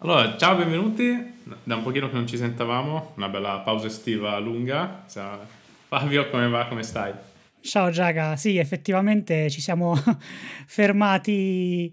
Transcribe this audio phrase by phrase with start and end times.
[0.00, 1.34] Allora, ciao, benvenuti.
[1.64, 5.04] Da un pochino che non ci sentavamo, una bella pausa estiva lunga.
[5.10, 5.40] Ciao.
[5.88, 6.66] Fabio, come va?
[6.68, 7.12] Come stai?
[7.60, 9.96] Ciao Giaga, sì, effettivamente ci siamo
[10.68, 11.92] fermati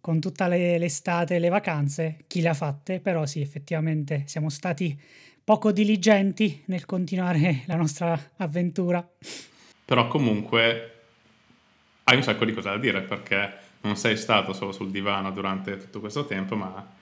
[0.00, 4.48] con tutta le- l'estate e le vacanze, chi le ha fatte, però sì, effettivamente siamo
[4.48, 4.96] stati
[5.42, 9.04] poco diligenti nel continuare la nostra avventura.
[9.84, 10.94] Però comunque
[12.04, 15.78] hai un sacco di cose da dire perché non sei stato solo sul divano durante
[15.78, 16.98] tutto questo tempo, ma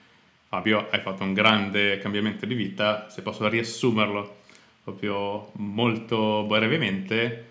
[0.49, 4.37] Fabio, hai fatto un grande cambiamento di vita, se posso riassumerlo
[4.83, 7.45] proprio molto brevemente,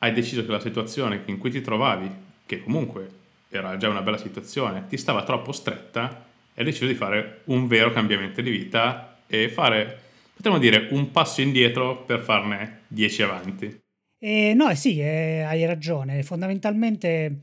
[0.00, 2.10] hai deciso che la situazione in cui ti trovavi,
[2.44, 3.08] che comunque
[3.48, 7.66] era già una bella situazione, ti stava troppo stretta e hai deciso di fare un
[7.66, 9.98] vero cambiamento di vita e fare,
[10.36, 13.80] potremmo dire, un passo indietro per farne dieci avanti.
[14.18, 17.40] E no, sì, eh, hai ragione, fondamentalmente...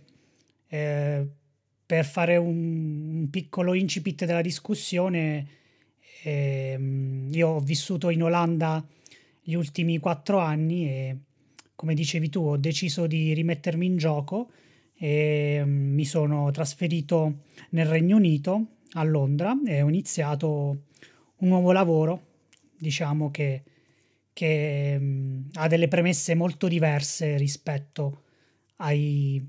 [0.68, 1.26] Eh,
[1.88, 5.48] per fare un, piccolo incipit della discussione,
[6.24, 8.86] ehm, io ho vissuto in Olanda
[9.42, 11.18] gli ultimi quattro anni e,
[11.76, 14.52] come dicevi tu, ho deciso di rimettermi in gioco
[14.98, 20.84] e mm, mi sono trasferito nel Regno Unito, a Londra, e ho iniziato
[21.38, 22.26] un nuovo lavoro,
[22.78, 23.64] diciamo che,
[24.34, 28.24] che mm, ha delle premesse molto diverse rispetto
[28.78, 29.46] ai,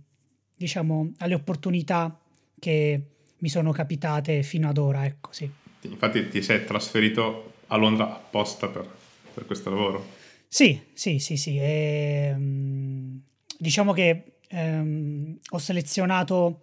[0.56, 2.20] diciamo, alle opportunità
[2.58, 3.02] che
[3.38, 5.50] mi sono capitate fino ad ora, ecco sì.
[5.82, 8.88] Infatti ti sei trasferito a Londra apposta per,
[9.34, 10.06] per questo lavoro?
[10.48, 11.58] Sì, sì, sì, sì.
[11.58, 13.20] E, um,
[13.58, 16.62] diciamo che um, ho selezionato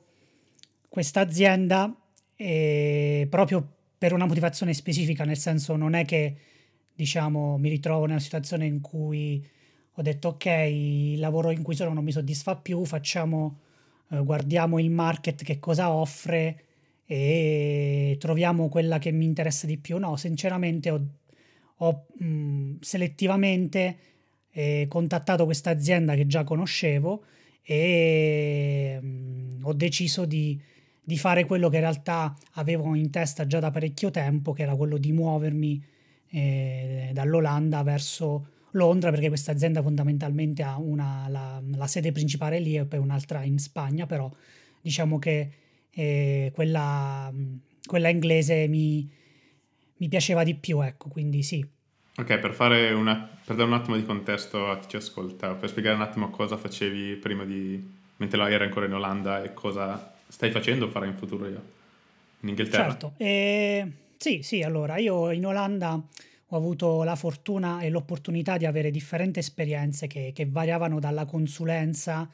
[0.90, 1.94] questa azienda
[3.30, 6.36] proprio per una motivazione specifica, nel senso non è che
[6.94, 9.46] diciamo mi ritrovo nella situazione in cui
[9.94, 13.60] ho detto ok, il lavoro in cui sono non mi soddisfa più, facciamo
[14.10, 16.65] eh, guardiamo il market che cosa offre
[17.06, 19.98] e troviamo quella che mi interessa di più.
[19.98, 21.06] No, sinceramente ho,
[21.78, 23.98] ho mh, selettivamente
[24.52, 27.24] eh, contattato questa azienda che già conoscevo
[27.62, 30.60] e mh, ho deciso di,
[31.04, 34.76] di, fare quello che in realtà avevo in testa già da parecchio tempo, che era
[34.76, 35.84] quello di muovermi
[36.30, 42.76] eh, dall'Olanda verso Londra perché questa azienda fondamentalmente ha una, la, la, sede principale lì
[42.76, 44.30] e poi un'altra in Spagna, però
[44.82, 45.50] diciamo che
[45.96, 47.32] eh, quella,
[47.86, 49.10] quella, inglese mi,
[49.98, 51.66] mi, piaceva di più, ecco, quindi sì.
[52.18, 55.70] Ok, per, fare una, per dare un attimo di contesto a chi ci ascolta, per
[55.70, 57.82] spiegare un attimo cosa facevi prima di,
[58.18, 61.62] mentre eri ancora in Olanda e cosa stai facendo o farai in futuro io,
[62.42, 62.90] in Inghilterra?
[62.90, 66.02] Certo, eh, sì, sì, allora io in Olanda
[66.50, 72.30] ho avuto la fortuna e l'opportunità di avere differenti esperienze che, che variavano dalla consulenza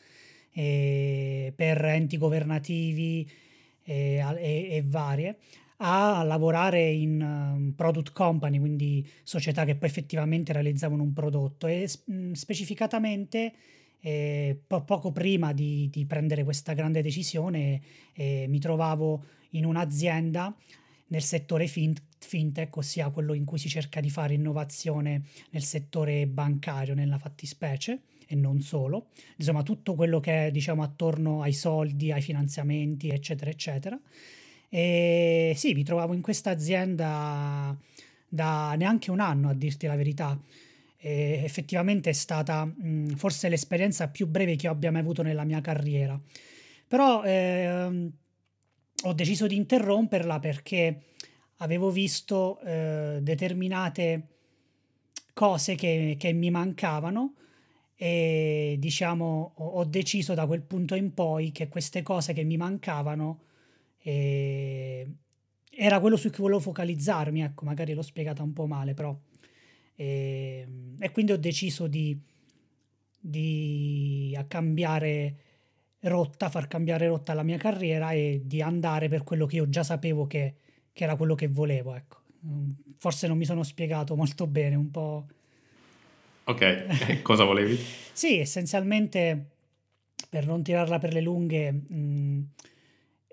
[0.51, 3.29] eh, per enti governativi
[3.83, 5.37] eh, e, e, varie
[5.83, 11.65] a lavorare in um, product company, quindi società che poi effettivamente realizzavano un prodotto.
[11.65, 13.53] E mh, specificatamente
[14.01, 17.81] eh, po- poco prima di, di, prendere questa grande decisione
[18.13, 20.55] eh, mi trovavo in un'azienda
[21.07, 26.25] nel settore fin- fintech, ossia quello in cui si cerca di fare innovazione nel settore
[26.27, 29.07] bancario, nella fattispecie, e non solo.
[29.37, 33.99] Insomma, tutto quello che è diciamo, attorno ai soldi, ai finanziamenti, eccetera, eccetera.
[34.69, 37.77] E sì, mi trovavo in questa azienda
[38.27, 40.39] da neanche un anno, a dirti la verità.
[40.97, 45.61] E effettivamente è stata mh, forse l'esperienza più breve che abbia mai avuto nella mia
[45.61, 46.19] carriera.
[46.87, 48.11] Però eh,
[49.03, 51.01] ho deciso di interromperla perché
[51.57, 54.27] avevo visto eh, determinate
[55.33, 57.33] cose che, che, mi mancavano
[58.03, 63.41] e diciamo ho, deciso da quel punto in poi che queste cose che mi mancavano
[64.01, 65.07] eh,
[65.69, 69.15] era quello su cui volevo focalizzarmi, ecco, magari l'ho spiegata un po' male, però.
[69.93, 70.67] E,
[70.97, 72.19] e quindi ho deciso di,
[73.19, 75.35] di cambiare
[75.99, 79.83] rotta, far cambiare rotta alla mia carriera e di andare per quello che io già
[79.83, 80.55] sapevo che,
[80.91, 82.17] che era quello che volevo, ecco.
[82.97, 85.27] Forse non mi sono spiegato molto bene, un po'...
[86.43, 87.77] Ok, cosa volevi?
[88.11, 89.45] sì, essenzialmente,
[90.29, 92.41] per non tirarla per le lunghe, mh, mm,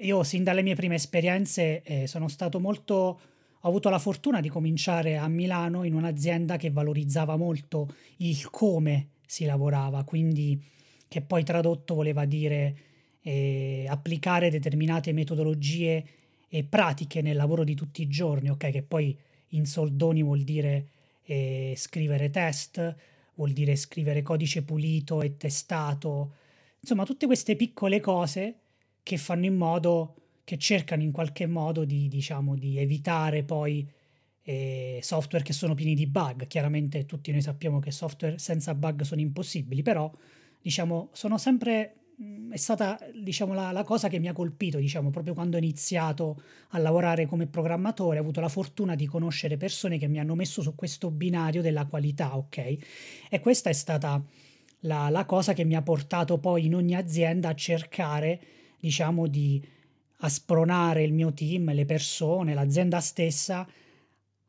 [0.00, 3.20] io sin dalle mie prime esperienze eh, sono stato molto...
[3.62, 9.08] Ho avuto la fortuna di cominciare a Milano in un'azienda che valorizzava molto il come
[9.26, 10.62] si lavorava, quindi
[11.08, 12.76] che poi tradotto voleva dire
[13.20, 16.06] eh, applicare determinate metodologie
[16.48, 18.70] e pratiche nel lavoro di tutti i giorni, ok?
[18.70, 19.16] Che poi
[19.48, 20.88] in soldoni vuol dire
[21.28, 22.96] eh, scrivere test,
[23.34, 26.34] vuol dire scrivere codice pulito e testato,
[26.80, 28.60] insomma tutte queste piccole cose
[29.02, 33.86] che fanno in modo che cercano in qualche modo di, diciamo, di evitare poi
[34.42, 36.46] eh, software che sono pieni di bug.
[36.46, 40.10] Chiaramente tutti noi sappiamo che software senza bug sono impossibili, però
[40.62, 41.96] diciamo, sono sempre
[42.50, 46.42] è stata diciamo, la, la, cosa che mi ha colpito diciamo, proprio quando ho iniziato
[46.70, 48.18] a lavorare come programmatore.
[48.18, 51.86] Ho avuto la fortuna di conoscere persone che mi hanno messo su questo binario della
[51.86, 52.76] qualità, ok?
[53.30, 54.20] E questa è stata
[54.80, 58.40] la, la cosa che mi ha portato poi in ogni azienda a cercare,
[58.80, 59.64] diciamo, di
[60.26, 63.64] spronare il mio team, le persone, l'azienda stessa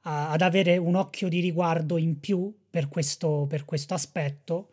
[0.02, 4.70] a, ad avere un occhio di riguardo in più per questo, per questo aspetto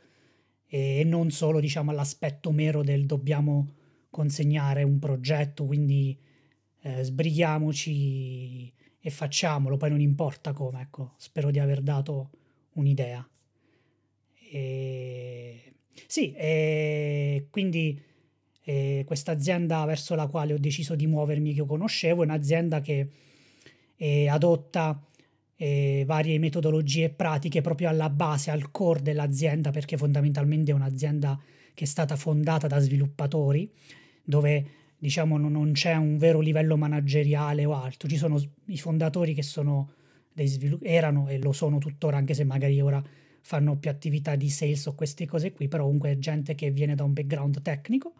[0.68, 3.74] e non solo diciamo all'aspetto mero del dobbiamo
[4.10, 6.18] consegnare un progetto, quindi
[6.82, 12.30] eh, sbrighiamoci e facciamolo, poi non importa come, ecco, spero di aver dato
[12.72, 13.28] un'idea.
[14.50, 15.74] E...
[16.06, 18.00] Sì, e quindi
[18.64, 22.80] eh, questa azienda verso la quale ho deciso di muovermi, che io conoscevo, è un'azienda
[22.80, 23.08] che
[23.96, 25.00] eh, adotta
[25.56, 31.40] e varie metodologie pratiche proprio alla base, al core dell'azienda, perché fondamentalmente è un'azienda
[31.72, 33.70] che è stata fondata da sviluppatori,
[34.22, 39.42] dove diciamo non c'è un vero livello manageriale o altro, ci sono i fondatori che
[39.42, 39.92] sono
[40.32, 43.02] dei svilupp- erano e lo sono tuttora, anche se magari ora
[43.40, 46.94] fanno più attività di sales o queste cose qui, però comunque è gente che viene
[46.94, 48.14] da un background tecnico.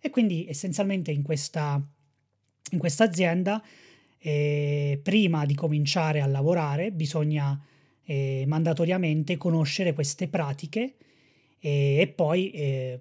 [0.00, 1.82] E quindi essenzialmente in questa,
[2.70, 3.62] in questa azienda
[4.22, 7.58] eh, prima di cominciare a lavorare bisogna
[8.04, 10.96] eh, mandatoriamente conoscere queste pratiche
[11.58, 13.00] e, e poi, eh,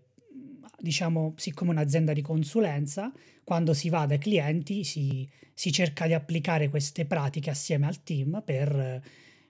[0.80, 3.12] diciamo, siccome un'azienda di consulenza,
[3.44, 8.42] quando si va dai clienti si, si cerca di applicare queste pratiche assieme al team
[8.46, 9.02] per,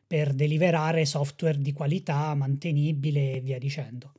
[0.07, 4.13] per deliverare software di qualità, mantenibile e via dicendo.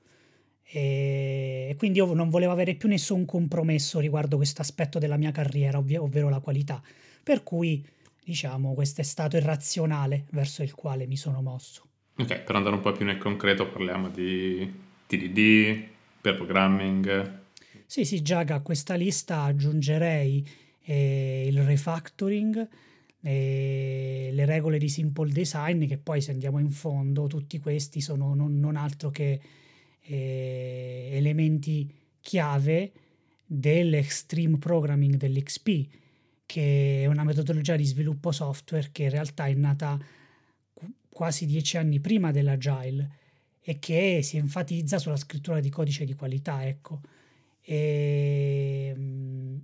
[0.73, 5.79] E quindi io non volevo avere più nessun compromesso riguardo questo aspetto della mia carriera,
[5.79, 6.81] ovvero la qualità.
[7.23, 7.87] Per cui,
[8.25, 11.85] diciamo, questo è stato il razionale verso il quale mi sono mosso.
[12.17, 14.71] Ok, per andare un po' più nel concreto parliamo di
[15.07, 15.89] TDD,
[16.21, 17.39] per programming.
[17.87, 20.47] Sì, sì, già a questa lista aggiungerei
[20.85, 22.69] eh, il refactoring,
[23.23, 28.35] eh, le regole di simple design, che poi se andiamo in fondo tutti questi sono
[28.35, 29.41] non, non altro che
[30.03, 32.93] eh, elementi chiave
[33.45, 35.99] dell'extreme programming dell'XP
[36.51, 39.97] che è una metodologia di sviluppo software che in realtà è nata
[41.09, 43.19] quasi dieci anni prima dell'agile
[43.61, 47.03] e che si enfatizza sulla scrittura di codice di qualità, ecco.
[47.61, 49.59] E mm,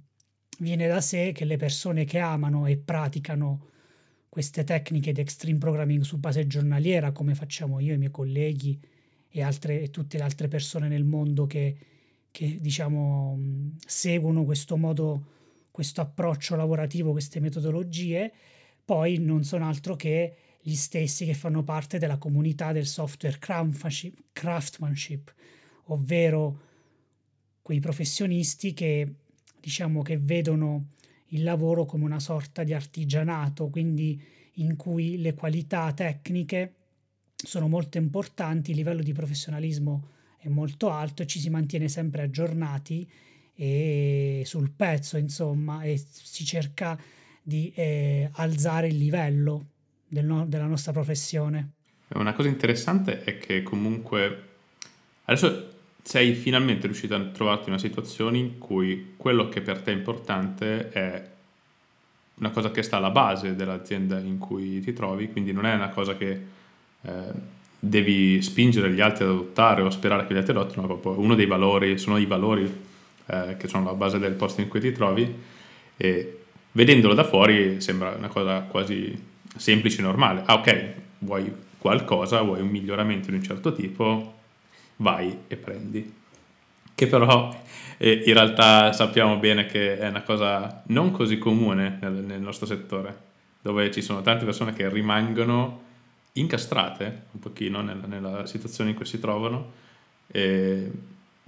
[0.61, 3.71] viene da sé che le persone che amano e praticano
[4.29, 8.81] queste tecniche di extreme programming su base giornaliera, come facciamo io i miei colleghi
[9.29, 11.77] e, altre, e tutte le altre persone nel mondo che,
[12.31, 15.35] che diciamo seguono questo modo
[15.77, 18.33] questo approccio lavorativo, queste metodologie,
[18.83, 23.37] poi non sono altro che gli stessi che fanno parte della comunità del software
[24.33, 25.35] craftsmanship,
[25.89, 26.61] ovvero
[27.61, 29.17] quei professionisti che
[29.61, 30.93] diciamo che vedono
[31.27, 34.19] il lavoro come una sorta di artigianato, quindi
[34.55, 36.73] in cui le qualità tecniche
[37.35, 40.09] sono molto importanti, il livello di professionalismo
[40.39, 43.07] è molto alto e ci si mantiene sempre aggiornati
[43.57, 46.97] e sul pezzo, insomma, e si cerca
[47.43, 49.67] di eh, alzare il livello
[50.07, 51.73] del no- della nostra professione.
[52.09, 54.43] Una cosa interessante è che comunque
[55.25, 59.95] adesso sei finalmente riuscito a trovarti una situazione in cui quello che per te è
[59.95, 61.31] importante è
[62.35, 65.89] una cosa che sta alla base dell'azienda in cui ti trovi, quindi non è una
[65.89, 66.41] cosa che
[67.03, 67.33] eh,
[67.79, 71.35] devi spingere gli altri ad adottare o sperare che gli altri adottino, ma proprio uno
[71.35, 72.71] dei valori, sono i valori
[73.27, 75.35] eh, che sono la base del posto in cui ti trovi
[75.97, 76.41] e
[76.73, 79.19] vedendolo da fuori sembra una cosa quasi
[79.57, 80.43] semplice e normale.
[80.45, 84.35] Ah ok, vuoi qualcosa, vuoi un miglioramento di un certo tipo,
[84.97, 86.15] vai e prendi.
[86.95, 87.55] Che però
[87.99, 92.67] eh, in realtà sappiamo bene che è una cosa non così comune nel, nel nostro
[92.67, 93.25] settore,
[93.61, 95.83] dove ci sono tante persone che rimangono
[96.33, 99.73] incastrate un pochino nella, nella situazione in cui si trovano.
[100.29, 100.91] E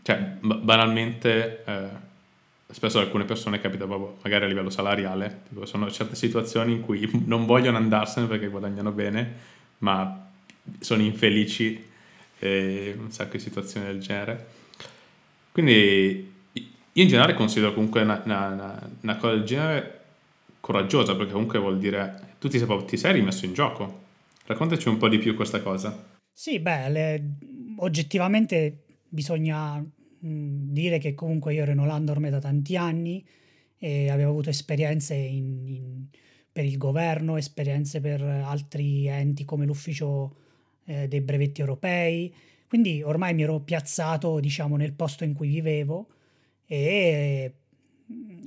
[0.02, 1.88] cioè, banalmente, eh,
[2.70, 7.08] spesso alcune persone capita proprio, magari a livello salariale, tipo, sono certe situazioni in cui
[7.26, 9.34] non vogliono andarsene perché guadagnano bene,
[9.78, 10.26] ma
[10.80, 11.86] sono infelici
[12.38, 14.46] e un sacco di situazioni del genere.
[15.52, 20.00] Quindi io in generale considero comunque una, una, una cosa del genere
[20.60, 24.06] coraggiosa, perché comunque vuol dire tu ti sei, ti sei rimesso in gioco.
[24.46, 26.16] Raccontaci un po' di più questa cosa.
[26.32, 27.22] Sì, beh, le,
[27.78, 33.24] oggettivamente bisogna mh, dire che comunque io ero in Olanda ormai da tanti anni
[33.78, 36.06] e avevo avuto esperienze in, in,
[36.50, 40.36] per il governo, esperienze per altri enti come l'ufficio
[40.84, 42.34] eh, dei brevetti europei,
[42.68, 46.08] quindi ormai mi ero piazzato, diciamo, nel posto in cui vivevo
[46.66, 47.54] e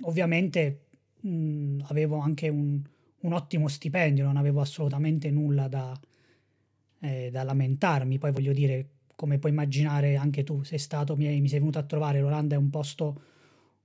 [0.01, 0.85] ovviamente
[1.21, 2.81] mh, avevo anche un,
[3.21, 5.99] un, ottimo stipendio, non avevo assolutamente nulla da,
[6.99, 8.19] eh, da lamentarmi.
[8.19, 8.89] Poi voglio dire,
[9.21, 12.57] come puoi immaginare anche tu, sei stato, mi, mi sei venuto a trovare, l'Olanda è
[12.57, 13.21] un posto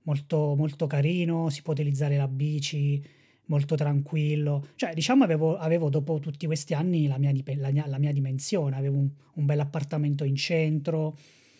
[0.01, 2.99] molto, molto carino, si può utilizzare la bici,
[3.45, 4.69] molto tranquillo.
[4.73, 8.77] Cioè, diciamo, avevo, avevo dopo tutti questi anni la mia, la mia, la mia dimensione,
[8.77, 11.15] avevo un, un bel appartamento in centro,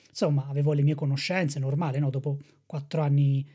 [0.10, 2.10] insomma, avevo le mie conoscenze, normale, no?
[2.10, 3.48] Dopo quattro anni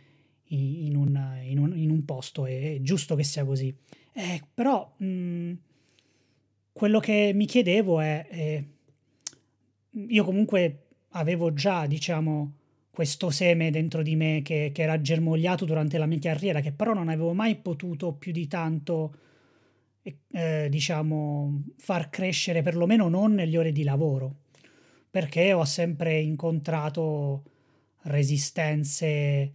[0.50, 3.74] in un, in un, in un posto, è, giusto che sia così.
[4.12, 5.52] Eh, però mh,
[6.72, 8.64] quello che mi chiedevo è, eh,
[9.92, 12.52] io comunque avevo già, diciamo,
[12.90, 16.92] questo seme dentro di me che, che, era germogliato durante la mia carriera, che però
[16.94, 19.14] non avevo mai potuto più di tanto,
[20.02, 24.36] eh, diciamo, far crescere, perlomeno non nelle ore di lavoro,
[25.10, 27.44] perché ho sempre incontrato
[28.02, 29.52] resistenze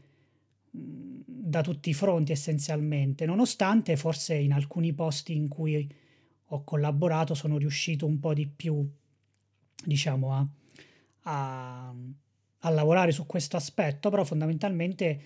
[0.70, 5.90] da tutti i fronti essenzialmente, nonostante forse in alcuni posti in cui
[6.50, 8.88] ho collaborato sono riuscito un po' di più,
[9.84, 10.48] diciamo, a,
[11.24, 11.94] a,
[12.60, 15.22] a lavorare su questo aspetto, però fondamentalmente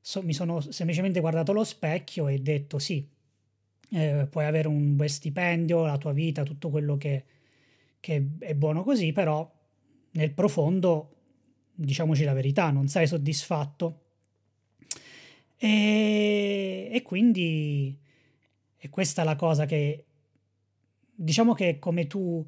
[0.00, 3.06] so, mi sono semplicemente guardato allo specchio e detto sì,
[3.90, 7.24] eh, puoi avere un bel stipendio, la tua vita, tutto quello che,
[8.00, 9.50] che è buono così, però
[10.12, 11.14] nel profondo,
[11.74, 14.00] diciamoci la verità, non sei soddisfatto.
[15.58, 17.98] E, e quindi
[18.76, 20.04] è questa la cosa che
[21.14, 22.44] diciamo che come tu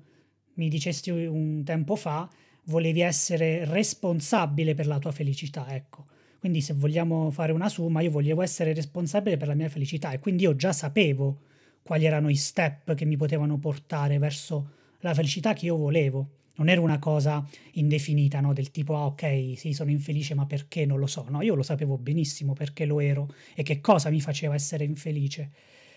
[0.59, 2.29] mi dicesti un tempo fa,
[2.65, 6.07] volevi essere responsabile per la tua felicità, ecco.
[6.39, 10.19] Quindi se vogliamo fare una somma, io volevo essere responsabile per la mia felicità e
[10.19, 11.41] quindi io già sapevo
[11.83, 16.69] quali erano i step che mi potevano portare verso la felicità che io volevo non
[16.69, 18.53] era una cosa indefinita, no?
[18.53, 21.25] del tipo, ah ok, sì, sono infelice, ma perché non lo so.
[21.29, 25.51] No, io lo sapevo benissimo perché lo ero e che cosa mi faceva essere infelice.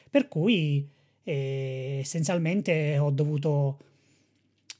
[0.09, 0.87] Per cui
[1.23, 3.79] eh, essenzialmente ho dovuto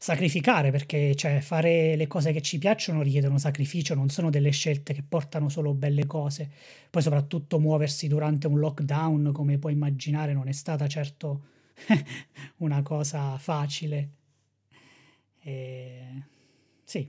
[0.04, 4.96] sacrificare perché cioè, fare le cose che ci piacciono richiedono sacrificio, non sono delle scelte
[4.96, 6.50] che portano solo belle cose.
[6.90, 11.42] Poi soprattutto muoversi durante un lockdown, come puoi immaginare, non è stata certo
[12.58, 14.10] una cosa facile.
[15.44, 16.24] E...
[16.84, 17.08] Sì.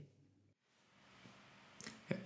[2.05, 2.17] Eh,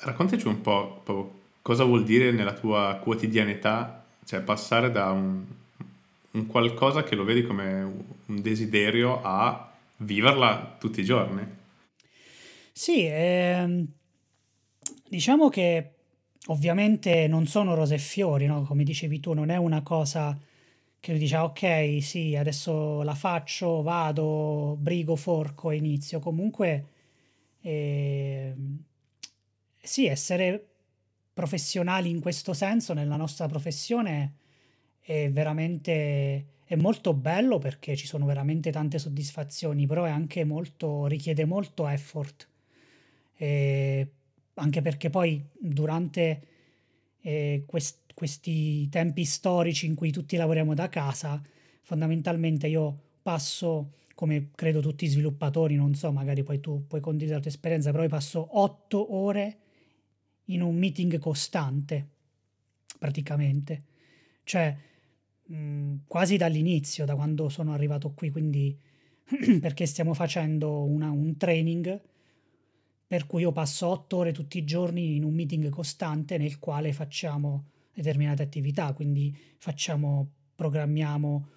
[0.00, 5.46] raccontaci un po' cosa vuol dire nella tua quotidianità, cioè passare da un,
[6.32, 7.82] un qualcosa che lo vedi come
[8.26, 11.46] un desiderio a viverla tutti i giorni.
[12.72, 13.86] Sì, ehm,
[15.08, 15.90] diciamo che
[16.46, 18.62] ovviamente non sono rose e fiori, no?
[18.62, 20.38] come dicevi tu, non è una cosa
[20.98, 26.20] che lui dice, ok, sì, adesso la faccio, vado, brigo, forco inizio.
[26.20, 26.86] Comunque,
[27.60, 28.54] eh,
[29.82, 30.64] sì, essere
[31.34, 34.34] professionali in questo senso, nella nostra professione,
[35.02, 41.06] è veramente, è molto bello perché ci sono veramente tante soddisfazioni, però è anche molto,
[41.06, 42.48] richiede molto effort.
[43.36, 44.10] E
[44.54, 46.46] anche perché poi durante
[47.20, 51.42] eh, quest- questi tempi storici in cui tutti lavoriamo da casa,
[51.82, 57.36] fondamentalmente io passo, come credo tutti i sviluppatori, non so, magari poi tu puoi condividere
[57.36, 59.56] la tua esperienza, però io passo otto ore
[60.46, 62.08] in un meeting costante,
[62.98, 63.82] praticamente.
[64.44, 64.76] Cioè,
[66.06, 68.78] quasi dall'inizio, da quando sono arrivato qui, quindi
[69.60, 72.00] perché stiamo facendo una, un training
[73.06, 76.94] per cui io passo otto ore tutti i giorni in un meeting costante nel quale
[76.94, 81.48] facciamo determinate attività, quindi facciamo, programmiamo,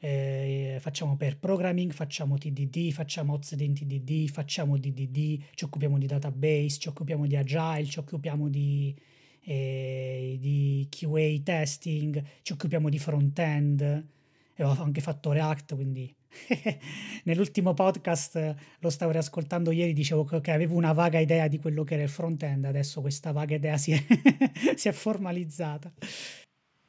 [0.00, 6.06] eh, facciamo per programming, facciamo TDD, facciamo OZD in TDD, facciamo DDD, ci occupiamo di
[6.06, 8.94] database, ci occupiamo di agile, ci occupiamo di,
[9.44, 14.06] eh, di QA testing, ci occupiamo di front-end
[14.54, 16.14] e ho anche fatto React, quindi
[17.24, 21.94] Nell'ultimo podcast lo stavo riascoltando ieri, dicevo che avevo una vaga idea di quello che
[21.94, 24.02] era il front-end, adesso questa vaga idea si è,
[24.74, 25.92] si è formalizzata.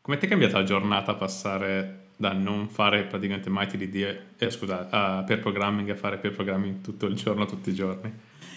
[0.02, 4.82] Come ti è cambiata la giornata passare da non fare praticamente mai TDD, eh, scusa,
[4.86, 8.12] uh, per programming a fare per programming tutto il giorno, tutti i giorni?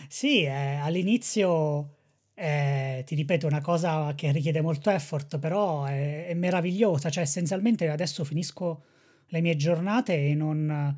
[0.08, 1.95] Sì, eh, all'inizio
[2.38, 7.22] eh, ti ripeto, è una cosa che richiede molto effort, però è, è meravigliosa, cioè
[7.22, 8.84] essenzialmente adesso finisco
[9.28, 10.94] le mie giornate e non,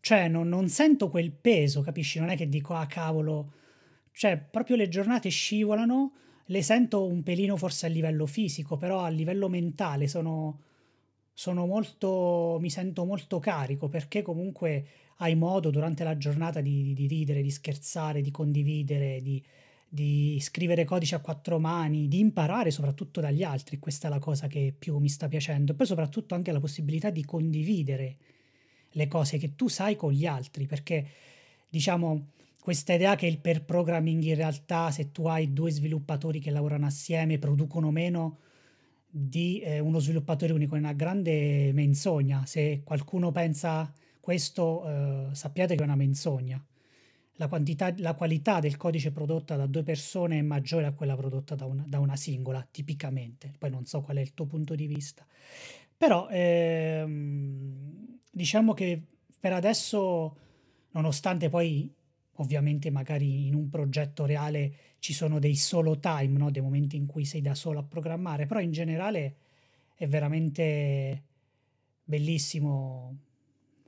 [0.00, 2.18] cioè, non, non sento quel peso, capisci?
[2.18, 3.52] Non è che dico, ah cavolo,
[4.12, 6.12] cioè proprio le giornate scivolano
[6.46, 10.60] le sento un pelino forse a livello fisico, però a livello mentale sono,
[11.34, 14.86] sono molto, mi sento molto carico perché comunque
[15.18, 19.42] hai modo durante la giornata di, di ridere, di scherzare, di condividere, di,
[19.88, 23.78] di scrivere codice a quattro mani, di imparare soprattutto dagli altri.
[23.78, 25.72] Questa è la cosa che più mi sta piacendo.
[25.72, 28.16] E poi soprattutto anche la possibilità di condividere
[28.92, 31.06] le cose che tu sai con gli altri, perché
[31.68, 32.28] diciamo
[32.60, 36.86] questa idea che il per programming in realtà se tu hai due sviluppatori che lavorano
[36.86, 38.38] assieme producono meno
[39.10, 42.44] di eh, uno sviluppatore unico è una grande menzogna.
[42.44, 43.90] Se qualcuno pensa
[44.20, 46.62] questo, eh, sappiate che è una menzogna
[47.38, 51.54] la, quantità, la qualità del codice prodotta da due persone è maggiore a quella prodotta
[51.54, 53.54] da una, da una singola, tipicamente.
[53.56, 55.24] Poi non so qual è il tuo punto di vista.
[55.96, 59.02] Però ehm, diciamo che
[59.38, 60.36] per adesso,
[60.90, 61.92] nonostante poi
[62.40, 66.50] ovviamente magari in un progetto reale ci sono dei solo time, no?
[66.50, 69.36] dei momenti in cui sei da solo a programmare, però in generale
[69.94, 71.22] è veramente
[72.02, 73.16] bellissimo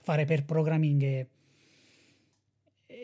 [0.03, 1.29] fare per programming e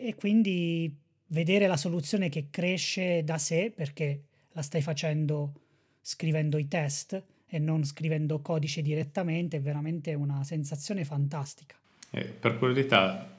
[0.01, 0.93] e quindi
[1.27, 5.53] vedere la soluzione che cresce da sé perché la stai facendo
[6.01, 11.75] scrivendo i test e non scrivendo codice direttamente è veramente una sensazione fantastica.
[12.09, 13.35] Eh, per curiosità,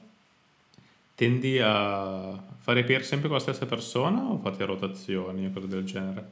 [1.15, 5.83] tendi a fare peer sempre con la stessa persona o fate rotazioni o cose del
[5.83, 6.31] genere?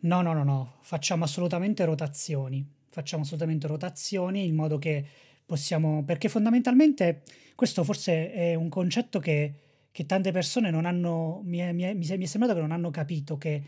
[0.00, 2.64] No, no, no, no, facciamo assolutamente rotazioni.
[2.88, 5.04] Facciamo assolutamente rotazioni in modo che
[5.44, 7.22] possiamo, perché fondamentalmente
[7.54, 9.54] questo forse è un concetto che,
[9.90, 12.90] che tante persone non hanno, mi è, mi, è, mi è sembrato che non hanno
[12.90, 13.62] capito, che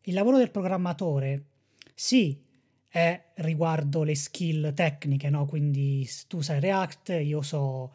[0.00, 1.44] il lavoro del programmatore,
[1.94, 2.40] sì,
[2.88, 5.46] è riguardo le skill tecniche, no?
[5.46, 7.94] Quindi tu sai React, io so,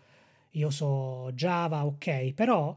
[0.52, 2.76] io so Java, ok, però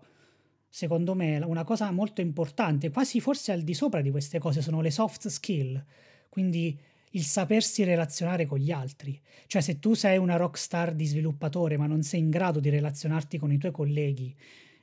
[0.69, 4.81] secondo me una cosa molto importante, quasi forse al di sopra di queste cose, sono
[4.81, 5.83] le soft skill.
[6.29, 6.79] Quindi
[7.11, 9.21] il sapersi relazionare con gli altri.
[9.47, 13.39] Cioè se tu sei una rockstar di sviluppatore ma non sei in grado di relazionarti
[13.39, 14.35] con i tuoi colleghi,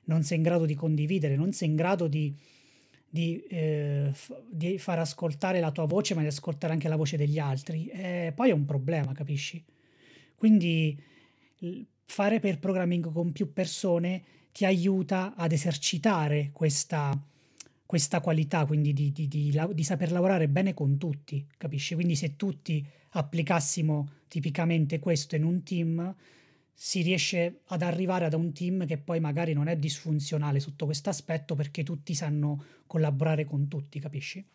[0.06, 2.36] non sei in grado di condividere, non sei in grado di,
[3.10, 7.18] di, eh, f- di far ascoltare la tua voce ma di ascoltare anche la voce
[7.18, 9.64] degli altri, eh, poi è un problema, capisci?
[10.36, 11.02] Quindi
[12.06, 17.20] fare per programming con più persone ti aiuta ad esercitare questa
[17.88, 21.96] questa qualità, quindi di, di, di, di, saper lavorare bene con tutti, capisci?
[21.96, 26.14] Quindi se tutti applicassimo tipicamente questo in un team,
[26.74, 31.10] si riesce ad arrivare ad un team che poi magari non è disfunzionale sotto questo
[31.10, 34.46] aspetto perché tutti sanno collaborare con tutti, capisci?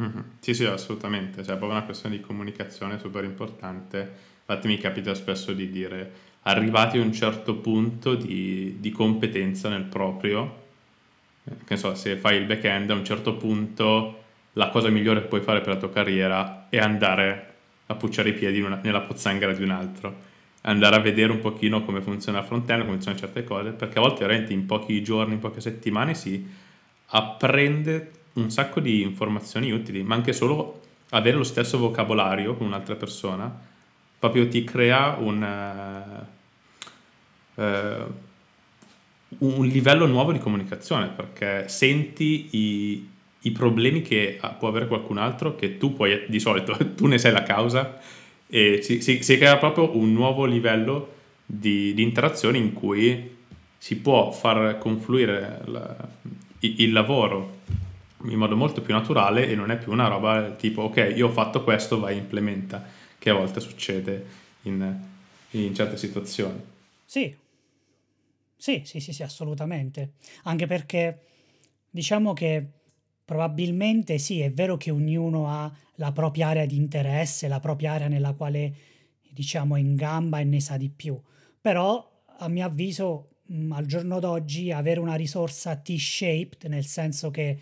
[0.00, 0.20] Mm-hmm.
[0.38, 3.98] Sì, sì, assolutamente, cioè è proprio una questione di comunicazione super importante.
[4.40, 9.84] Infatti mi capita spesso di dire, arrivati a un certo punto di, di competenza nel
[9.84, 10.59] proprio,
[11.64, 14.22] che so, se fai il back-end a un certo punto
[14.54, 17.54] la cosa migliore che puoi fare per la tua carriera è andare
[17.86, 20.28] a pucciare i piedi una, nella pozzanghera di un altro.
[20.62, 24.02] Andare a vedere un pochino come funziona il front-end, come funzionano certe cose, perché a
[24.02, 26.46] volte veramente in pochi giorni, in poche settimane si
[27.06, 32.94] apprende un sacco di informazioni utili, ma anche solo avere lo stesso vocabolario con un'altra
[32.94, 33.68] persona
[34.20, 36.26] proprio ti crea un...
[37.54, 38.28] Uh,
[39.38, 43.08] un livello nuovo di comunicazione perché senti i,
[43.40, 47.32] i problemi che può avere qualcun altro che tu puoi, di solito tu ne sei
[47.32, 47.98] la causa
[48.46, 53.38] e si, si, si crea proprio un nuovo livello di, di, interazione in cui
[53.78, 55.96] si può far confluire la,
[56.60, 57.58] il, il lavoro
[58.24, 61.30] in modo molto più naturale e non è più una roba tipo ok io ho
[61.30, 62.84] fatto questo vai implementa
[63.16, 64.26] che a volte succede
[64.62, 64.94] in,
[65.50, 66.60] in certe situazioni.
[67.04, 67.34] Sì
[68.60, 70.12] sì, sì, sì, sì, assolutamente.
[70.42, 71.20] Anche perché
[71.88, 72.66] diciamo che
[73.24, 78.08] probabilmente sì, è vero che ognuno ha la propria area di interesse, la propria area
[78.08, 78.74] nella quale
[79.30, 81.18] diciamo è in gamba e ne sa di più.
[81.58, 82.06] Però
[82.38, 87.58] a mio avviso mh, al giorno d'oggi avere una risorsa T-shaped, nel senso che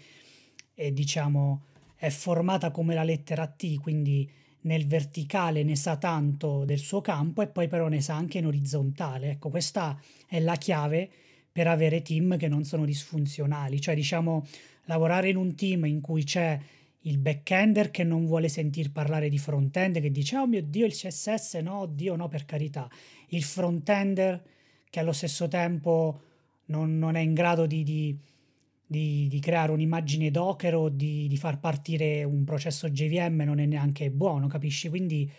[0.75, 1.63] è, diciamo
[1.95, 4.29] è formata come la lettera T, quindi
[4.63, 8.47] nel verticale ne sa tanto del suo campo e poi però ne sa anche in
[8.47, 9.31] orizzontale.
[9.31, 11.09] Ecco, questa è la chiave
[11.51, 14.47] per avere team che non sono disfunzionali, cioè diciamo
[14.85, 16.59] lavorare in un team in cui c'è
[17.03, 20.93] il backender che non vuole sentir parlare di frontend, che dice oh mio dio il
[20.93, 22.89] CSS no, oddio no per carità,
[23.29, 24.43] il frontender
[24.91, 26.23] che allo stesso tempo
[26.67, 28.17] non, non è in grado di, di
[28.91, 33.67] di, di, creare un'immagine Docker o di, di, far partire un processo JVM non è
[33.67, 34.89] neanche buono, capisci?
[34.89, 35.31] Quindi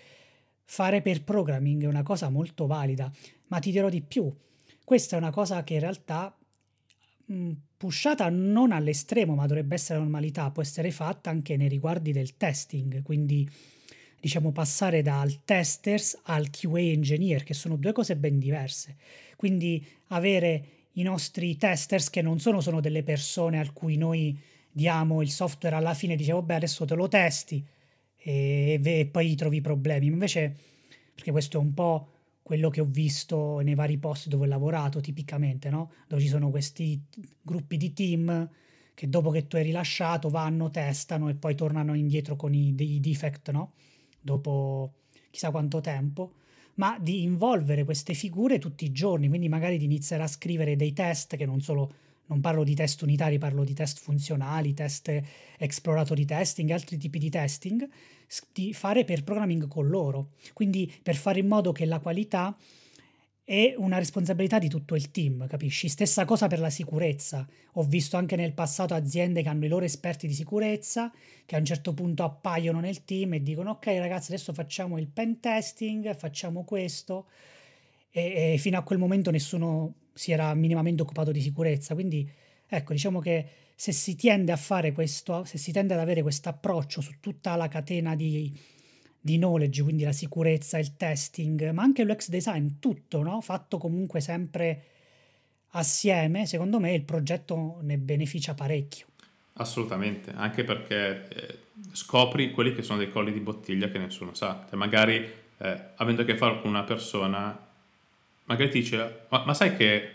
[0.66, 3.12] fare per programming è una cosa molto valida,
[3.48, 4.32] ma ti dirò di più.
[4.86, 6.38] Questa è una cosa che in realtà
[7.76, 13.02] pushata non all'estremo, ma dovrebbe essere normalità, può essere fatta anche nei riguardi del testing,
[13.02, 13.50] quindi
[14.20, 18.98] diciamo passare dal testers al QA engineer, che sono due cose ben diverse.
[19.36, 24.38] Quindi avere i nostri testers che non sono, sono delle persone a cui noi
[24.72, 27.66] diamo il software alla fine dicevo beh adesso te lo testi
[28.16, 30.56] e, e poi trovi problemi invece
[31.14, 32.10] perché questo è un po'
[32.50, 35.92] quello che ho visto nei vari posti dove ho lavorato tipicamente, no?
[36.08, 37.00] Dove ci sono questi
[37.44, 38.50] gruppi di team
[38.96, 43.00] che dopo che tu hai rilasciato vanno, testano e poi tornano indietro con i, dei
[43.00, 43.74] defect, no?
[44.20, 44.94] Dopo
[45.30, 46.34] chissà quanto tempo,
[46.80, 50.94] ma di involvere queste figure tutti i giorni, quindi magari di iniziare a scrivere dei
[50.94, 51.92] test che non solo
[52.30, 55.22] non parlo di test unitari, parlo di test funzionali, test
[55.58, 57.88] exploratori testing, altri tipi di testing,
[58.54, 60.30] di fare per programming con loro.
[60.54, 62.56] Quindi per fare in modo che la qualità
[63.50, 65.90] è una responsabilità di tutto il team, capisci?
[65.90, 67.48] Stessa cosa per la sicurezza.
[67.74, 71.12] Ho visto anche nel passato aziende che hanno i loro esperti di sicurezza
[71.48, 75.08] che a un certo punto appaiono nel team e dicono ok ragazzi adesso facciamo il
[75.08, 77.26] pen testing, facciamo questo
[78.12, 81.96] e, e fino a quel momento nessuno si era minimamente occupato di sicurezza.
[81.96, 82.30] Quindi
[82.68, 86.50] ecco, diciamo che se si tende a fare questo, se si tende ad avere questo
[86.50, 88.56] approccio su tutta la catena di,
[89.20, 93.42] di knowledge, quindi la sicurezza, il testing, ma anche l'UX design, tutto, no?
[93.42, 94.84] fatto comunque sempre
[95.72, 99.08] assieme, secondo me il progetto ne beneficia parecchio.
[99.54, 101.58] Assolutamente, anche perché eh,
[101.92, 104.66] scopri quelli che sono dei colli di bottiglia che nessuno sa.
[104.68, 105.16] Cioè, magari
[105.58, 107.68] eh, avendo a che fare con una persona
[108.50, 110.12] magari ti dice, ma, ma sai che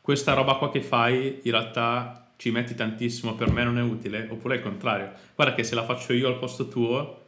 [0.00, 4.26] questa roba qua che fai in realtà ci metti tantissimo, per me non è utile?
[4.30, 7.21] Oppure il contrario, guarda che se la faccio io al posto tuo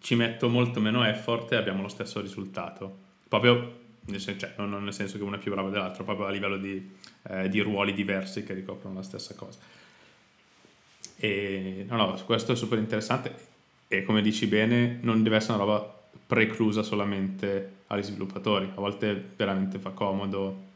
[0.00, 3.08] ci metto molto meno effort e abbiamo lo stesso risultato.
[3.28, 6.30] Proprio nel senso, cioè, non nel senso che uno è più bravo dell'altro, proprio a
[6.30, 6.90] livello di,
[7.28, 9.58] eh, di ruoli diversi che ricoprono la stessa cosa.
[11.16, 13.48] E no, no, questo è super interessante
[13.88, 18.70] e come dici bene, non deve essere una roba preclusa solamente agli sviluppatori.
[18.74, 20.68] A volte veramente fa comodo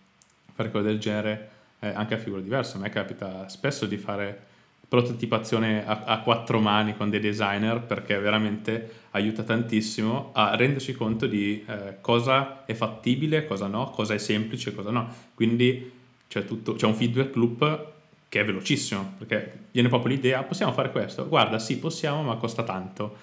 [0.53, 1.51] fare cose del genere
[1.81, 2.77] eh, anche a figure diverse.
[2.77, 4.53] A me capita spesso di fare
[4.89, 11.27] prototipazione a, a, quattro mani con dei designer perché veramente aiuta tantissimo a rendersi conto
[11.27, 15.09] di eh, cosa è fattibile, cosa no, cosa è semplice, cosa no.
[15.35, 15.93] Quindi
[16.29, 17.93] c'è, tutto, c'è un feedback loop
[18.29, 22.65] che è velocissimo perché viene proprio l'idea possiamo fare questo guarda sì possiamo ma costa
[22.65, 23.17] tanto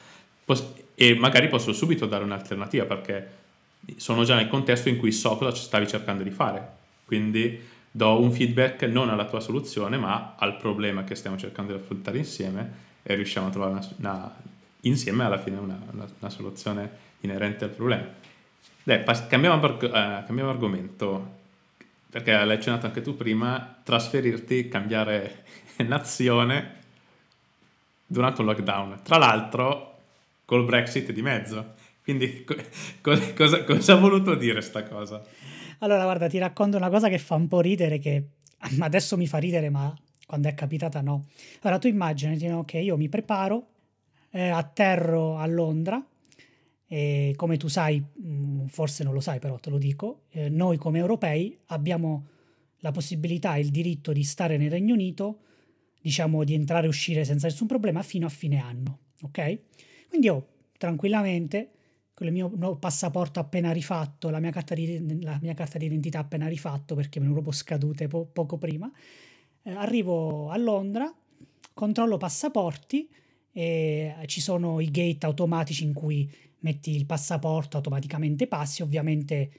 [0.45, 3.39] Poss- e magari posso subito dare un'alternativa perché
[3.97, 6.79] sono già nel contesto in cui so cosa stavi cercando di fare.
[7.05, 7.59] Quindi
[7.91, 12.17] do un feedback non alla tua soluzione, ma al problema che stiamo cercando di affrontare
[12.17, 14.35] insieme e riusciamo a trovare una, una,
[14.81, 16.89] insieme alla fine una, una, soluzione
[17.21, 18.07] inerente al problema.
[18.83, 21.39] Dai, pass- cambiamo, uh, cambiamo argomento,
[22.09, 25.43] perché l'hai accennato anche tu prima, trasferirti, cambiare
[25.85, 26.79] nazione
[28.05, 28.99] durante un lockdown.
[29.03, 29.91] Tra l'altro,
[30.45, 31.75] col Brexit di mezzo.
[32.03, 32.55] Quindi co-
[33.35, 35.23] cosa, cosa, ha voluto dire sta cosa?
[35.83, 38.29] Allora, guarda, ti racconto una cosa che fa un po' ridere, che
[38.79, 39.93] adesso mi fa ridere, ma
[40.27, 41.25] quando è capitata no.
[41.61, 43.67] Allora, tu immaginati no, che io mi preparo,
[44.29, 46.03] eh, atterro a Londra,
[46.87, 50.77] e come tu sai, mm, forse non lo sai, però te lo dico, eh, noi
[50.77, 52.27] come europei abbiamo
[52.79, 55.39] la possibilità e il diritto di stare nel Regno Unito,
[55.99, 59.59] diciamo di entrare e uscire senza nessun problema fino a fine anno, ok?
[60.09, 61.71] Quindi io tranquillamente,
[62.21, 65.85] con il mio nuovo passaporto appena rifatto, la mia carta di, la mia carta di
[65.85, 68.91] identità appena rifatto perché me ne ero scadute po- poco prima,
[69.63, 71.11] eh, arrivo a Londra,
[71.73, 73.09] controllo passaporti
[73.51, 79.51] e ci sono i gate automatici in cui metti il passaporto, automaticamente passi, ovviamente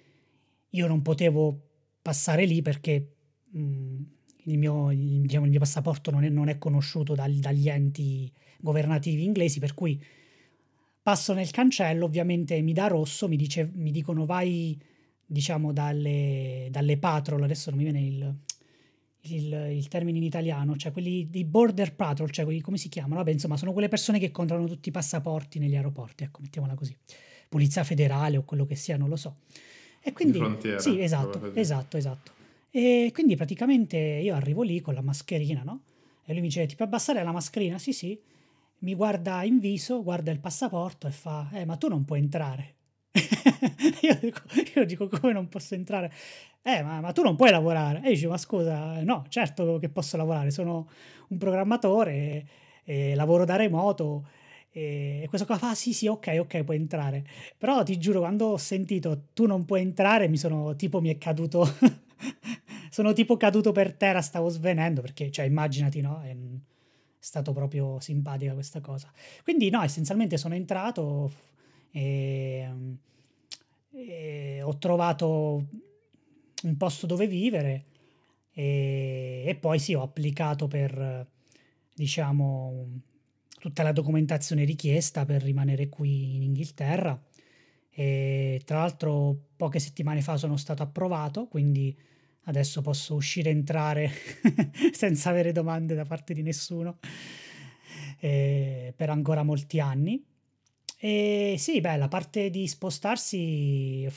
[0.68, 1.58] io non potevo
[2.00, 3.14] passare lì perché
[3.50, 4.02] mh, mm,
[4.44, 8.32] il, mio, il, diciamo, il, mio, passaporto non è, non è conosciuto dal, dagli enti
[8.60, 10.00] governativi inglesi, per cui
[11.02, 14.80] Passo nel cancello, ovviamente mi dà rosso, mi, dice, mi dicono vai,
[15.26, 18.34] diciamo, dalle, dalle patrol, adesso non mi viene il,
[19.22, 23.16] il, il, termine in italiano, cioè quelli di border patrol, cioè quelli, come si chiamano?
[23.16, 26.96] Vabbè, insomma, sono quelle persone che controllano tutti i passaporti negli aeroporti, ecco, mettiamola così.
[27.48, 29.38] Polizia federale o quello che sia, non lo so.
[30.00, 30.38] E quindi...
[30.38, 32.32] Frontiera, sì, esatto, esatto, esatto.
[32.70, 35.82] E quindi praticamente io arrivo lì con la mascherina, no?
[36.24, 37.76] E lui mi dice, ti puoi abbassare la mascherina?
[37.78, 38.16] Sì, sì
[38.82, 42.76] mi guarda in viso, guarda il passaporto e fa, eh, ma tu non puoi entrare.
[44.02, 44.40] io, dico,
[44.74, 46.12] io, dico, come non posso entrare?
[46.62, 48.02] Eh, ma, ma tu non puoi lavorare.
[48.04, 50.88] E io dico, ma scusa, no, certo che posso lavorare, sono
[51.28, 52.12] un programmatore,
[52.84, 54.26] e, e lavoro da remoto.
[54.74, 57.24] E questo qua fa, ah, sì, sì, ok, ok, puoi entrare.
[57.58, 61.18] Però ti giuro, quando ho sentito tu non puoi entrare, mi sono, tipo, mi è
[61.18, 61.66] caduto
[62.90, 66.20] sono tipo caduto per terra, stavo svenendo perché, cioè, immaginati, no?
[66.22, 66.34] È
[67.22, 69.12] stato proprio simpatica questa cosa.
[69.44, 71.32] Quindi, no, essenzialmente sono entrato
[71.92, 72.68] e,
[73.92, 75.66] e ho trovato
[76.64, 77.84] un posto dove vivere
[78.52, 81.26] e, e poi sì, ho applicato per,
[81.94, 82.86] diciamo,
[83.60, 87.20] tutta la documentazione richiesta per rimanere qui in Inghilterra.
[87.94, 91.96] E tra l'altro poche settimane fa sono stato approvato, quindi
[92.44, 94.10] adesso posso uscire e entrare
[94.92, 96.98] senza avere domande da parte di nessuno
[98.20, 100.24] eh, per ancora molti anni.
[100.98, 104.08] E sì, beh, la parte di spostarsi,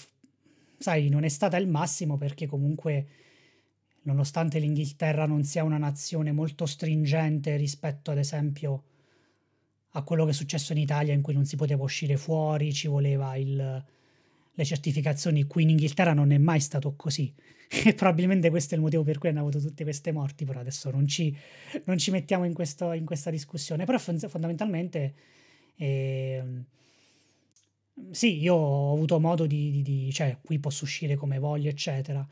[0.77, 3.07] sai, non è stata il massimo perché comunque,
[4.03, 8.83] nonostante l'Inghilterra non sia una nazione molto stringente rispetto, ad esempio,
[9.89, 12.88] a quello che è successo in Italia in cui non si poteva uscire fuori, ci
[12.88, 13.83] voleva il,
[14.56, 15.44] le certificazioni.
[15.46, 17.34] Qui in Inghilterra non è mai stato così.
[17.68, 20.91] E probabilmente questo è il motivo per cui hanno avuto tutte queste morti, però adesso
[20.91, 21.36] non ci,
[21.86, 23.86] non ci mettiamo in, questo, in, questa discussione.
[23.86, 25.13] Però fondamentalmente,
[25.76, 26.44] eh,
[28.12, 32.26] sì, io ho avuto modo di, di, di, cioè qui posso uscire come voglio, eccetera.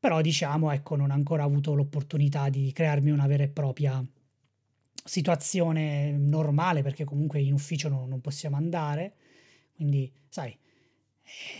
[0.00, 4.02] Però diciamo, ecco, non ho ancora avuto l'opportunità di crearmi una vera e propria
[5.04, 9.14] situazione normale, perché comunque in ufficio no, non possiamo andare.
[9.74, 10.56] Quindi, sai,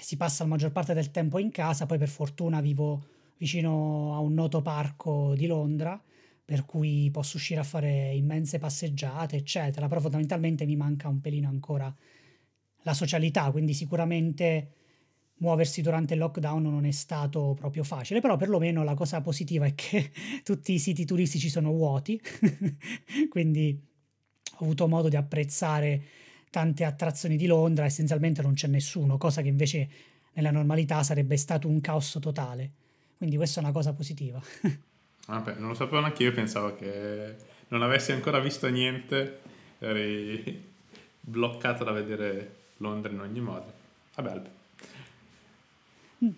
[0.01, 3.07] si passa la maggior parte del tempo in casa, poi per fortuna vivo
[3.39, 6.01] vicino a un noto parco di Londra,
[6.45, 11.49] per cui posso uscire a fare immense passeggiate, eccetera, però fondamentalmente mi manca un pelino
[11.49, 11.95] ancora
[12.83, 14.73] la socialità, quindi sicuramente
[15.39, 19.75] muoversi durante il lockdown non è stato proprio facile, però perlomeno la cosa positiva è
[19.75, 20.11] che
[20.43, 22.21] tutti i siti turistici sono vuoti,
[23.29, 23.81] quindi
[24.59, 26.03] ho avuto modo di apprezzare
[26.51, 29.89] tante attrazioni di Londra, essenzialmente non c'è nessuno, cosa che invece
[30.33, 32.71] nella normalità sarebbe stato un caos totale.
[33.17, 34.41] Quindi questa è una cosa positiva.
[35.27, 37.35] Vabbè, non lo sapevo neanche io, pensavo che
[37.69, 39.41] non avessi ancora visto niente,
[39.79, 40.65] eri
[41.21, 43.73] bloccato da vedere Londra in ogni modo.
[44.15, 44.43] Vabbè,
[46.25, 46.29] mm,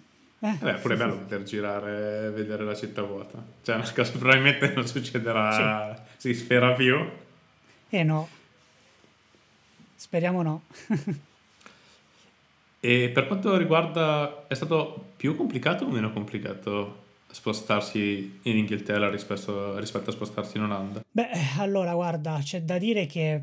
[0.40, 3.42] eh, Vabbè, pure è bello poter girare e vedere la città vuota.
[3.62, 6.32] Cioè, una cosa probabilmente non succederà, sì.
[6.32, 6.96] si spera più.
[7.90, 8.28] Eh no,
[10.00, 10.62] Speriamo no.
[12.80, 19.78] e per quanto riguarda, è stato più complicato o meno complicato spostarsi in Inghilterra rispetto,
[19.78, 21.04] rispetto a spostarsi in Olanda?
[21.10, 23.42] Beh, allora guarda, c'è da dire che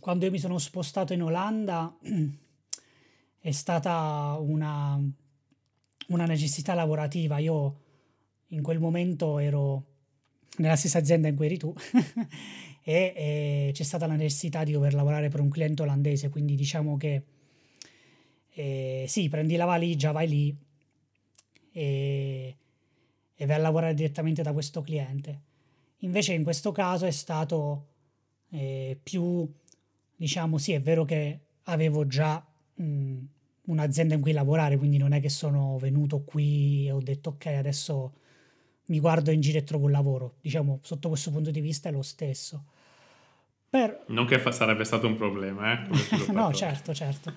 [0.00, 1.96] quando io mi sono spostato in Olanda
[3.38, 5.00] è stata una,
[6.08, 7.38] una necessità lavorativa.
[7.38, 7.80] Io
[8.48, 9.84] in quel momento ero
[10.56, 11.72] nella stessa azienda in cui eri tu
[12.84, 16.96] e, e c'è stata la necessità di dover lavorare per un cliente olandese, quindi diciamo
[16.98, 17.22] che
[18.50, 20.56] eh, sì, prendi la valigia, vai lì
[21.72, 22.56] e,
[23.34, 25.42] e vai a lavorare direttamente da questo cliente.
[26.00, 27.86] Invece in questo caso è stato
[28.50, 29.50] eh, più,
[30.14, 33.18] diciamo, sì, è vero che avevo già mh,
[33.62, 37.46] un'azienda in cui lavorare, quindi non è che sono venuto qui e ho detto ok,
[37.46, 38.12] adesso
[38.86, 40.34] mi guardo in giro e trovo un lavoro.
[40.40, 42.64] Diciamo, sotto questo punto di vista è lo stesso.
[43.68, 44.04] Per...
[44.08, 45.88] Non che fa- sarebbe stato un problema, eh?
[46.32, 47.32] no, certo, certo.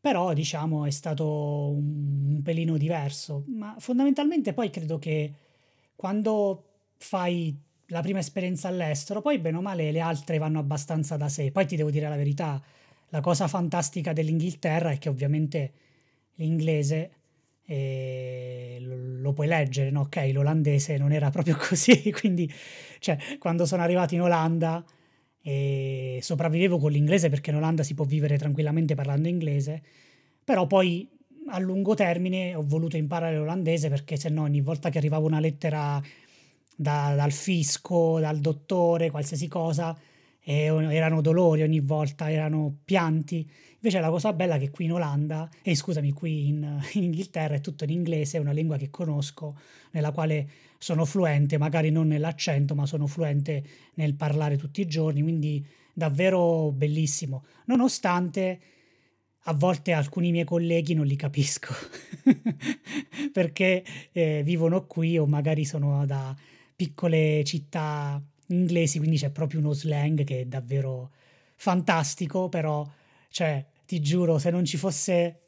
[0.00, 3.44] Però, diciamo, è stato un, un pelino diverso.
[3.46, 5.32] Ma fondamentalmente poi credo che
[5.94, 6.64] quando
[6.96, 11.52] fai la prima esperienza all'estero, poi bene o male le altre vanno abbastanza da sé.
[11.52, 12.60] Poi ti devo dire la verità,
[13.10, 15.72] la cosa fantastica dell'Inghilterra è che ovviamente
[16.36, 17.10] l'inglese
[17.66, 20.00] lo, lo, puoi leggere, no?
[20.02, 22.50] Ok, l'olandese non era proprio così, quindi
[22.98, 24.84] cioè, quando sono arrivato in Olanda
[25.40, 29.82] e sopravvivevo con l'inglese perché in Olanda si può vivere tranquillamente parlando inglese,
[30.44, 31.08] però poi
[31.48, 35.40] a lungo termine ho voluto imparare l'olandese perché se no ogni volta che arrivava una
[35.40, 36.00] lettera
[36.76, 39.96] da, dal fisco, dal dottore, qualsiasi cosa,
[40.44, 43.48] eh, erano dolori ogni volta, erano pianti.
[43.74, 47.04] Invece la cosa bella è che qui in Olanda, e eh, scusami, qui in, in,
[47.04, 49.56] Inghilterra è tutto in inglese, è una lingua che conosco,
[49.92, 55.22] nella quale sono fluente, magari non nell'accento, ma sono fluente nel parlare tutti i giorni,
[55.22, 57.44] quindi davvero bellissimo.
[57.66, 58.60] Nonostante
[59.46, 61.74] a volte alcuni miei colleghi non li capisco
[63.32, 66.34] perché eh, vivono qui o magari sono da
[66.76, 68.22] piccole città
[68.52, 71.10] inglesi, quindi c'è proprio uno slang che è davvero
[71.56, 72.88] fantastico, però
[73.30, 75.42] cioè ti giuro se non ci fosse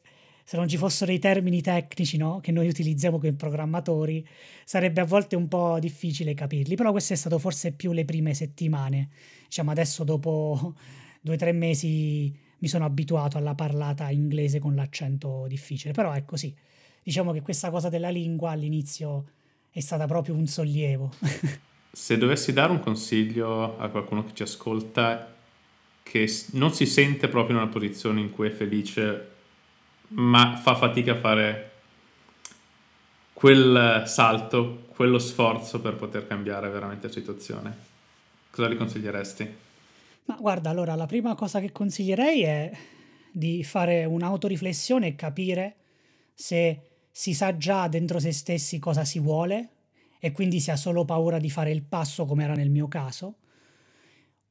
[0.47, 2.39] se non ci fossero i termini tecnici no?
[2.41, 4.27] che noi utilizziamo come programmatori,
[4.65, 8.35] sarebbe a volte un po' difficile capirli, però questo è stato forse più le prime
[8.35, 9.09] settimane.
[9.47, 10.75] Diciamo adesso dopo
[11.23, 16.27] due o tre mesi mi sono abituato alla parlata inglese con l'accento difficile, però è
[16.27, 16.55] così.
[17.03, 19.31] Diciamo che questa cosa della lingua all'inizio
[19.71, 21.13] è stata proprio un sollievo.
[21.95, 25.33] Se dovessi dare un consiglio a qualcuno che ci ascolta
[26.03, 29.31] che non si sente proprio in una posizione in cui è felice,
[30.09, 31.71] ma fa fatica a fare
[33.33, 37.77] quel salto, quello sforzo per poter cambiare veramente la situazione,
[38.51, 39.55] cosa gli consiglieresti?
[40.25, 42.73] Ma guarda, allora la prima cosa che consiglierei è
[43.31, 45.77] di fare un'autoriflessione e capire
[46.35, 46.81] se
[47.13, 49.69] si sa già dentro se stessi cosa si vuole
[50.25, 53.35] e quindi si ha solo paura di fare il passo come era nel mio caso,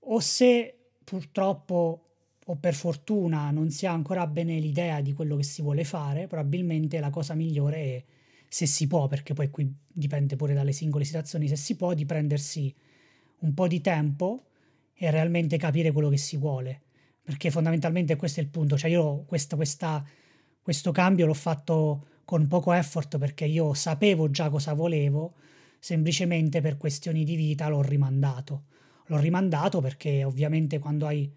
[0.01, 2.09] o se purtroppo
[2.45, 6.27] o per fortuna non si ha ancora bene l'idea di quello che si vuole fare,
[6.27, 8.03] probabilmente la cosa migliore è
[8.47, 12.05] se si può, perché poi qui dipende pure dalle singole situazioni, se si può di
[12.05, 12.71] prendersi
[13.39, 14.43] un po' di tempo
[14.93, 16.81] e realmente capire quello che si vuole,
[17.23, 20.05] perché fondamentalmente questo è il punto, cioè io questa, questa,
[20.61, 25.33] questo cambio l'ho fatto con poco effort perché io sapevo già cosa volevo,
[25.83, 28.67] semplicemente per questioni di vita l'ho rimandato.
[29.07, 31.29] L'ho rimandato perché ovviamente quando hai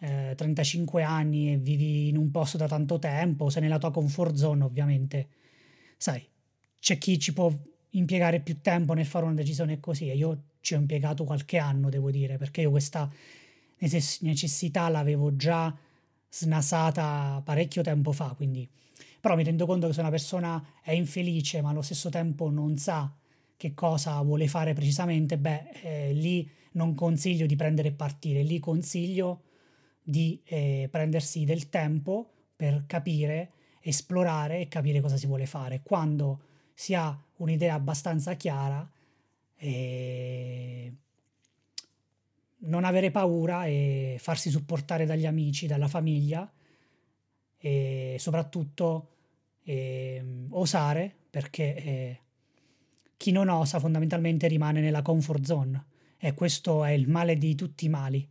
[0.00, 4.34] eh, 35 anni e vivi in un posto da tanto tempo, sei nella tua comfort
[4.34, 5.28] zone, ovviamente,
[5.96, 6.28] sai,
[6.80, 7.56] c'è chi ci può
[7.90, 11.88] impiegare più tempo nel fare una decisione così e io ci ho impiegato qualche anno,
[11.88, 13.08] devo dire, perché io questa
[13.78, 15.72] necessità l'avevo già
[16.28, 18.68] snasata parecchio tempo fa, quindi
[19.20, 22.76] però mi rendo conto che se una persona è infelice ma allo stesso tempo non
[22.76, 23.12] sa
[23.58, 28.60] che cosa vuole fare precisamente, beh, eh, lì non consiglio di prendere e partire, lì
[28.60, 29.42] consiglio
[30.00, 35.82] di eh, prendersi del tempo per capire, esplorare e capire cosa si vuole fare.
[35.82, 36.42] Quando
[36.72, 38.88] si ha un'idea abbastanza chiara,
[39.56, 40.92] eh,
[42.58, 46.48] non avere paura e farsi supportare dagli amici, dalla famiglia
[47.58, 49.08] e soprattutto
[49.64, 52.20] eh, osare perché eh,
[53.18, 55.84] chi non osa fondamentalmente rimane nella comfort zone
[56.18, 58.26] e questo è il male di tutti i mali.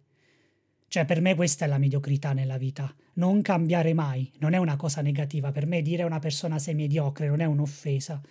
[0.87, 4.77] Cioè per me questa è la mediocrità nella vita, non cambiare mai, non è una
[4.77, 8.21] cosa negativa, per me dire a una persona sei mediocre non è un'offesa,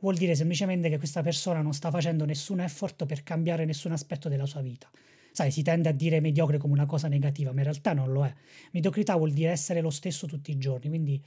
[0.00, 4.30] vuol dire semplicemente che questa persona non sta facendo nessun effort per cambiare nessun aspetto
[4.30, 4.90] della sua vita.
[5.32, 8.24] Sai, si tende a dire mediocre come una cosa negativa, ma in realtà non lo
[8.24, 8.34] è.
[8.70, 11.22] Mediocrità vuol dire essere lo stesso tutti i giorni, quindi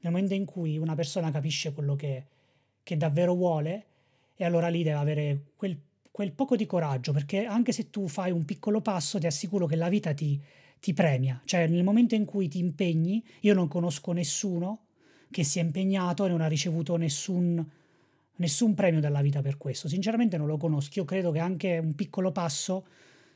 [0.00, 2.26] nel momento in cui una persona capisce quello che,
[2.84, 3.86] che davvero vuole,
[4.40, 5.76] e allora lì deve avere quel,
[6.12, 9.74] quel, poco di coraggio, perché anche se tu fai un piccolo passo, ti assicuro che
[9.74, 10.40] la vita ti,
[10.78, 11.42] ti premia.
[11.44, 14.84] Cioè, nel momento in cui ti impegni, io non conosco nessuno
[15.28, 17.68] che si è impegnato e non ha ricevuto nessun,
[18.36, 19.88] nessun premio dalla vita per questo.
[19.88, 21.00] Sinceramente non lo conosco.
[21.00, 22.86] Io credo che anche un piccolo passo,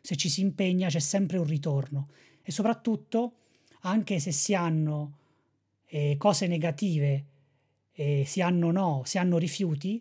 [0.00, 2.10] se ci si impegna, c'è sempre un ritorno.
[2.42, 3.32] E soprattutto,
[3.80, 5.16] anche se si hanno
[5.86, 7.24] eh, cose negative,
[7.92, 10.00] eh, si hanno no, si hanno rifiuti,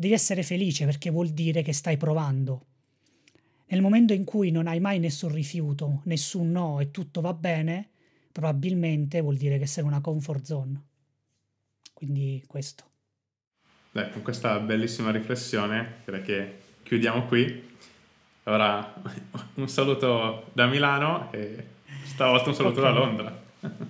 [0.00, 2.64] devi essere felice perché vuol dire che stai provando.
[3.66, 7.90] Nel momento in cui non hai mai nessun rifiuto, nessun no e tutto va bene,
[8.32, 10.82] probabilmente vuol dire che sei in una comfort zone.
[11.92, 12.84] Quindi questo.
[13.92, 17.68] Beh, con questa bellissima riflessione direi che chiudiamo qui.
[18.44, 18.94] Ora
[19.54, 21.66] un saluto da Milano e
[22.04, 22.92] stavolta un saluto okay.
[22.92, 23.39] da Londra.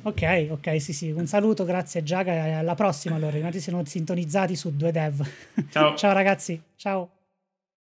[0.03, 1.11] Ok, ok, sì, sì.
[1.11, 3.33] Un saluto, grazie Giaga alla prossima allora.
[3.33, 5.29] Rimaniamo sintonizzati su 2Dev.
[5.71, 5.95] Ciao.
[5.97, 7.11] ciao ragazzi, ciao.